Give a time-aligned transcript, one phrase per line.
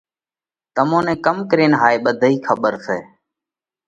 [0.75, 2.97] تمون نئہ ڪم ڪرينَ هائي ٻڌئِي کٻر سئہ؟